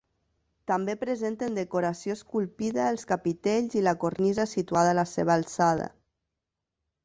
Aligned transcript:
També 0.69 0.95
presenten 1.01 1.57
decoració 1.59 2.15
esculpida 2.19 2.87
els 2.93 3.05
capitells 3.13 3.77
i 3.83 3.87
la 3.91 3.95
cornisa 4.07 4.49
situada 4.57 4.95
a 4.95 4.99
la 5.03 5.07
seva 5.15 5.39
alçada. 5.41 5.89